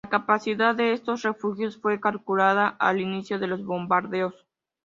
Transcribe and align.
La 0.05 0.09
capacidad 0.09 0.73
de 0.73 0.93
estos 0.93 1.21
refugios 1.21 1.77
fue 1.79 1.99
calculada 2.01 2.69
al 2.79 2.99
inicio 3.01 3.37
de 3.37 3.45
los 3.45 3.63
bombardeos. 3.63 4.33